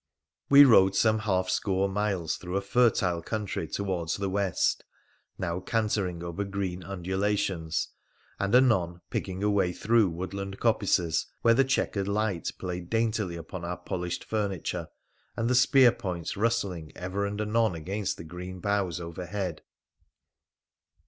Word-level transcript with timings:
We 0.49 0.63
rode 0.65 0.95
some 0.95 1.19
half 1.19 1.47
score 1.47 1.87
miles 1.87 2.35
through 2.37 2.57
a 2.57 2.61
fertile 2.61 3.21
country 3.21 3.67
towards 3.67 4.17
the 4.17 4.31
west, 4.31 4.83
now 5.37 5.59
cantering 5.59 6.23
over 6.23 6.43
green 6.43 6.83
undulations, 6.83 7.89
and 8.39 8.55
anon 8.55 9.01
picking 9.11 9.43
a 9.43 9.49
way 9.51 9.71
through 9.71 10.09
woodland 10.09 10.59
coppices, 10.59 11.27
where 11.43 11.53
the 11.53 11.63
chequered 11.63 12.07
light 12.07 12.49
played 12.57 12.89
daintily 12.89 13.35
upon 13.35 13.63
our 13.63 13.77
polished 13.77 14.23
furniture, 14.23 14.87
and 15.37 15.47
the 15.47 15.53
spear 15.53 15.91
points 15.91 16.35
rustling 16.35 16.91
ever 16.95 17.23
and 17.27 17.39
anon 17.39 17.75
against 17.75 18.17
the 18.17 18.23
green 18.23 18.59
boughs 18.59 18.99
overhead. 18.99 19.61